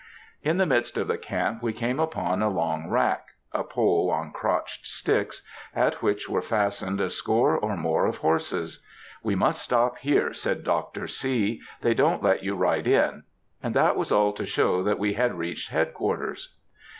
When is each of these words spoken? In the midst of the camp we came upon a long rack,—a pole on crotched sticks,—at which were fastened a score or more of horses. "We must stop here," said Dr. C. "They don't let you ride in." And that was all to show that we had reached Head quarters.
In 0.41 0.57
the 0.57 0.65
midst 0.65 0.97
of 0.97 1.07
the 1.07 1.17
camp 1.19 1.61
we 1.61 1.73
came 1.73 1.99
upon 1.99 2.41
a 2.41 2.49
long 2.49 2.89
rack,—a 2.89 3.63
pole 3.65 4.09
on 4.09 4.31
crotched 4.31 4.87
sticks,—at 4.87 6.01
which 6.01 6.27
were 6.27 6.41
fastened 6.41 6.99
a 6.99 7.07
score 7.07 7.55
or 7.55 7.77
more 7.77 8.07
of 8.07 8.17
horses. 8.17 8.83
"We 9.21 9.35
must 9.35 9.61
stop 9.61 9.99
here," 9.99 10.33
said 10.33 10.63
Dr. 10.63 11.05
C. 11.05 11.61
"They 11.81 11.93
don't 11.93 12.23
let 12.23 12.43
you 12.43 12.55
ride 12.55 12.87
in." 12.87 13.25
And 13.61 13.75
that 13.75 13.95
was 13.95 14.11
all 14.11 14.33
to 14.33 14.45
show 14.47 14.81
that 14.81 14.97
we 14.97 15.13
had 15.13 15.35
reached 15.37 15.69
Head 15.69 15.93
quarters. 15.93 16.55